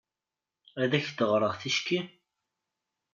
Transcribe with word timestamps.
Ad 0.81 0.91
ak-d-ɣreɣ 0.97 1.53
ticki? 1.61 1.99